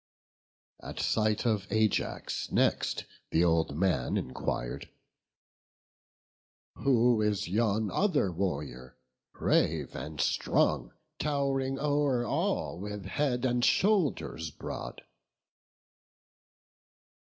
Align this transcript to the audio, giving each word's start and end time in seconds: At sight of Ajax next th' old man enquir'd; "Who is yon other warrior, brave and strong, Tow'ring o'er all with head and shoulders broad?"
At 0.81 0.99
sight 0.99 1.45
of 1.45 1.71
Ajax 1.71 2.51
next 2.51 3.05
th' 3.31 3.43
old 3.43 3.77
man 3.77 4.17
enquir'd; 4.17 4.89
"Who 6.77 7.21
is 7.21 7.47
yon 7.47 7.91
other 7.91 8.31
warrior, 8.31 8.97
brave 9.31 9.95
and 9.95 10.19
strong, 10.19 10.91
Tow'ring 11.19 11.77
o'er 11.79 12.25
all 12.25 12.79
with 12.79 13.05
head 13.05 13.45
and 13.45 13.63
shoulders 13.63 14.49
broad?" 14.49 15.03